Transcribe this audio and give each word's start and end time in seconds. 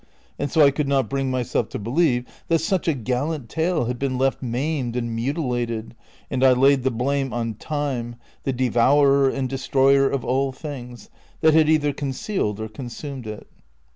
And 0.39 0.49
so 0.49 0.65
I 0.65 0.71
could 0.71 0.87
not 0.87 1.11
bring 1.11 1.29
myself 1.29 1.69
to 1.69 1.77
believe 1.77 2.25
that 2.47 2.57
such 2.57 2.87
a 2.87 2.95
gallant 2.95 3.49
tale 3.49 3.85
had 3.85 3.99
been 3.99 4.17
left 4.17 4.41
maimed 4.41 4.95
and 4.95 5.15
mutilated, 5.15 5.93
and 6.31 6.43
I 6.43 6.53
laid 6.53 6.81
the 6.81 6.89
blame 6.89 7.31
on 7.31 7.53
Time, 7.53 8.15
the 8.41 8.51
devourer 8.51 9.29
and 9.29 9.47
destroyer 9.47 10.09
of 10.09 10.25
all 10.25 10.51
things, 10.53 11.11
that 11.41 11.53
had 11.53 11.69
either 11.69 11.93
concealed 11.93 12.59
or 12.59 12.67
consumed 12.67 13.27
it. 13.27 13.45